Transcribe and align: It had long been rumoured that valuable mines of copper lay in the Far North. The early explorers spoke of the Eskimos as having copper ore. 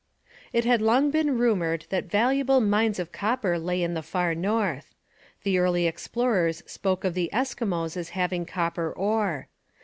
It 0.51 0.65
had 0.65 0.81
long 0.81 1.11
been 1.11 1.37
rumoured 1.37 1.85
that 1.91 2.05
valuable 2.09 2.59
mines 2.59 2.97
of 2.97 3.11
copper 3.11 3.59
lay 3.59 3.83
in 3.83 3.93
the 3.93 4.01
Far 4.01 4.33
North. 4.33 4.95
The 5.43 5.59
early 5.59 5.85
explorers 5.85 6.63
spoke 6.65 7.03
of 7.03 7.13
the 7.13 7.29
Eskimos 7.31 7.95
as 7.95 8.09
having 8.17 8.47
copper 8.47 8.91
ore. 8.91 9.47